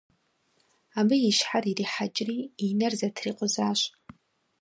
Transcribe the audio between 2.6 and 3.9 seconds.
и нэр зэтрикъузащ.